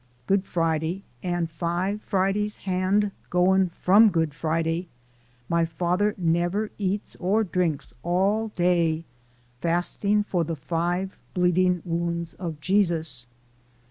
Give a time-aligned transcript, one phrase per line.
[0.25, 4.87] Good Friday, an' five Fridays hand gwine from Good Friday,
[5.47, 9.03] my fader nebber eats or drinks, all day
[9.59, 13.27] fasting for de five bleeding wounds ob Jesus.